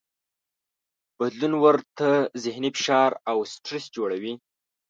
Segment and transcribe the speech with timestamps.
[1.17, 2.07] بدلون ورته
[2.43, 4.33] ذهني فشار او سټرس جوړوي.